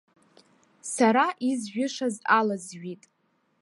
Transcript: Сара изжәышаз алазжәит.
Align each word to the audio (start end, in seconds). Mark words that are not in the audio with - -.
Сара 0.93 1.27
изжәышаз 1.49 2.15
алазжәит. 2.37 3.03